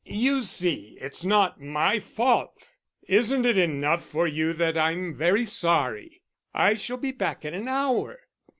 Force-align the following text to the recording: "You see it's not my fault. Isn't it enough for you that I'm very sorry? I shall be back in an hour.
"You 0.03 0.41
see 0.41 0.97
it's 0.99 1.23
not 1.23 1.61
my 1.61 1.99
fault. 1.99 2.67
Isn't 3.07 3.45
it 3.45 3.55
enough 3.55 4.03
for 4.03 4.25
you 4.25 4.51
that 4.53 4.75
I'm 4.75 5.13
very 5.13 5.45
sorry? 5.45 6.23
I 6.55 6.73
shall 6.73 6.97
be 6.97 7.11
back 7.11 7.45
in 7.45 7.53
an 7.53 7.67
hour. 7.67 8.17